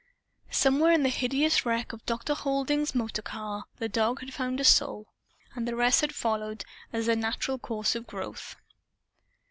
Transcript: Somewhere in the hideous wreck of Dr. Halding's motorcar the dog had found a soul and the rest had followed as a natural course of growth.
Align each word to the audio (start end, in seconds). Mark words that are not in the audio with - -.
Somewhere 0.49 0.91
in 0.91 1.03
the 1.03 1.09
hideous 1.09 1.63
wreck 1.63 1.93
of 1.93 2.03
Dr. 2.07 2.33
Halding's 2.33 2.95
motorcar 2.95 3.65
the 3.77 3.87
dog 3.87 4.21
had 4.21 4.33
found 4.33 4.59
a 4.59 4.63
soul 4.63 5.05
and 5.53 5.67
the 5.67 5.75
rest 5.75 6.01
had 6.01 6.15
followed 6.15 6.65
as 6.91 7.07
a 7.07 7.15
natural 7.15 7.59
course 7.59 7.93
of 7.93 8.07
growth. 8.07 8.55